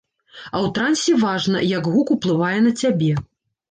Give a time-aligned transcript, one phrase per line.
[0.35, 3.13] А ў трансе важна, як гук уплывае на цябе.